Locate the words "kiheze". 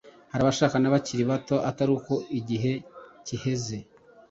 3.25-3.77